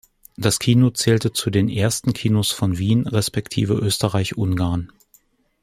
[0.35, 4.91] Das Kino zählte zu den ersten Kinos von Wien, respektive Österreich-Ungarn.